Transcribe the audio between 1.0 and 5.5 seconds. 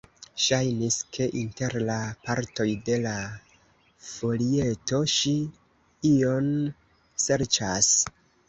ke inter la partoj de la folieto ŝi